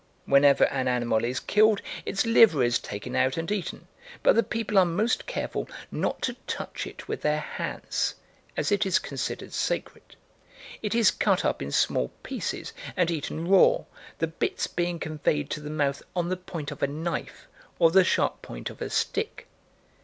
"Whenever 0.25 0.63
an 0.69 0.87
animal 0.87 1.23
is 1.23 1.39
killed 1.39 1.79
its 2.07 2.25
liver 2.25 2.63
is 2.63 2.79
taken 2.79 3.15
out 3.15 3.37
and 3.37 3.51
eaten, 3.51 3.85
but 4.23 4.35
the 4.35 4.41
people 4.41 4.79
are 4.79 4.83
most 4.83 5.27
careful 5.27 5.69
not 5.91 6.23
to 6.23 6.33
touch 6.47 6.87
it 6.87 7.07
with 7.07 7.21
their 7.21 7.39
hands, 7.39 8.15
as 8.57 8.71
it 8.71 8.83
is 8.83 8.97
considered 8.97 9.53
sacred; 9.53 10.15
it 10.81 10.95
is 10.95 11.11
cut 11.11 11.45
up 11.45 11.61
in 11.61 11.71
small 11.71 12.07
pieces 12.23 12.73
and 12.97 13.11
eaten 13.11 13.47
raw, 13.47 13.83
the 14.17 14.25
bits 14.25 14.65
being 14.65 14.97
conveyed 14.97 15.51
to 15.51 15.59
the 15.61 15.69
mouth 15.69 16.01
on 16.15 16.29
the 16.29 16.35
point 16.35 16.71
of 16.71 16.81
a 16.81 16.87
knife, 16.87 17.47
or 17.77 17.91
the 17.91 18.03
sharp 18.03 18.41
point 18.41 18.71
of 18.71 18.81
a 18.81 18.89
stick. 18.89 19.45